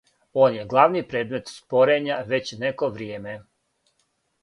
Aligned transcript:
Он 0.45 0.55
је 0.55 0.63
главни 0.71 1.03
предмет 1.11 1.53
спорења 1.57 2.19
већ 2.35 2.57
неко 2.65 2.93
вријеме. 2.99 3.39